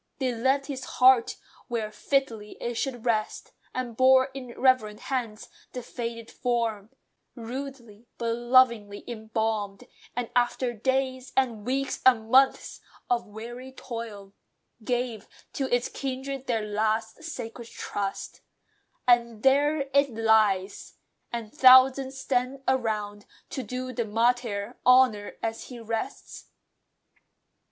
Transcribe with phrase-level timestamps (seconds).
[0.17, 5.83] They left his heart where fitly it should rest; And bore, in reverent hands, the
[5.83, 6.89] faded form,
[7.35, 9.83] Rudely, but lovingly embalmed;
[10.15, 14.33] and after days, And weeks, and months, of weary toil,
[14.83, 18.41] Gave to its kindred their last sacred trust;
[19.07, 20.95] And there it lies!
[21.31, 26.45] and thousands stand around, To do the martyr honour as he rests.